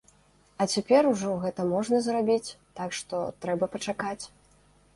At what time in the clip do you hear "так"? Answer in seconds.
2.81-2.97